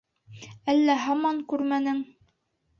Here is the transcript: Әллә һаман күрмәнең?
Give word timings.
Әллә 0.73 0.95
һаман 1.05 1.45
күрмәнең? 1.53 2.05